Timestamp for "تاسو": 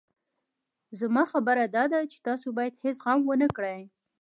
2.27-2.47